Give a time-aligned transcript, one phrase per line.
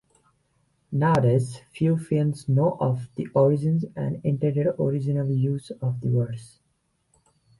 [0.91, 6.57] Nowadays few Finns know of the origins and intended original use of the words.